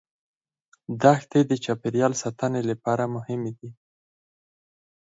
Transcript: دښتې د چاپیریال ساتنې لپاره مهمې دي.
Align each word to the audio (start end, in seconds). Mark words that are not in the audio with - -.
دښتې 1.01 1.39
د 1.49 1.51
چاپیریال 1.63 2.13
ساتنې 2.23 2.61
لپاره 2.69 3.03
مهمې 3.15 3.51
دي. 3.59 3.69